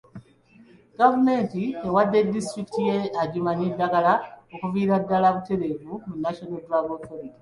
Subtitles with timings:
[0.99, 4.13] Gavumenti ewadde disitulikiti y'e Adjumani eddagala
[4.53, 7.29] okuviira ddaala butereevu mu National Drug Authority.